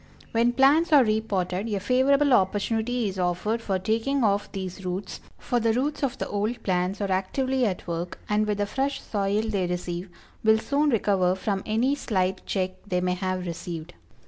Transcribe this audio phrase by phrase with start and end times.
[0.31, 5.19] When plants are re potted a favorable opportunity is offered for taking off these roots,
[5.37, 8.99] for the roots of the old plants are actively at work and, with the fresh
[8.99, 10.09] soil they receive,
[10.43, 13.93] will soon recover from any slight check they may have received.